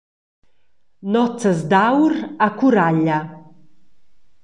[1.13, 2.13] Nozzas d’aur
[2.45, 3.19] a Curaglia.